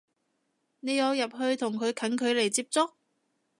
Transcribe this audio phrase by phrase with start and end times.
[0.79, 2.93] 你有入去同佢近距離接觸？